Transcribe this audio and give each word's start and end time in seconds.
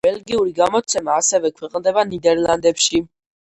ბელგიური 0.05 0.55
გამოცემა, 0.59 1.19
ასევე 1.25 1.53
ქვეყნდება 1.61 2.07
ნიდერლანდებში. 2.11 3.07